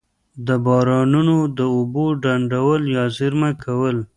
د 0.47 0.49
بارانونو 0.65 1.37
د 1.57 1.59
اوبو 1.75 2.05
ډنډول 2.23 2.81
یا 2.95 3.03
زیرمه 3.17 3.51
کول. 3.63 3.97